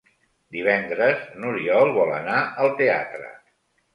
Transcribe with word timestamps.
Divendres 0.53 1.19
n'Oriol 1.43 1.93
vol 1.99 2.13
anar 2.15 2.39
al 2.65 2.73
teatre. 2.83 3.29